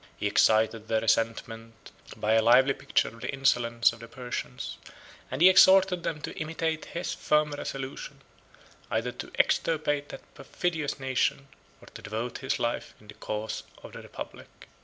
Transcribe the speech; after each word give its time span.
He 0.17 0.25
excited 0.25 0.87
their 0.87 1.01
resentment 1.01 1.91
by 2.17 2.33
a 2.33 2.41
lively 2.41 2.73
picture 2.73 3.09
of 3.09 3.21
the 3.21 3.31
insolence 3.31 3.93
of 3.93 3.99
the 3.99 4.07
Persians; 4.07 4.79
and 5.29 5.43
he 5.43 5.47
exhorted 5.47 6.01
them 6.01 6.21
to 6.21 6.35
imitate 6.39 6.85
his 6.85 7.13
firm 7.13 7.51
resolution, 7.51 8.21
either 8.89 9.11
to 9.11 9.31
extirpate 9.37 10.09
that 10.09 10.33
perfidious 10.33 10.99
nation, 10.99 11.49
or 11.79 11.87
to 11.93 12.01
devote 12.01 12.39
his 12.39 12.57
life 12.57 12.95
in 12.99 13.09
the 13.09 13.13
cause 13.13 13.61
of 13.83 13.93
the 13.93 14.01
republic. 14.01 14.67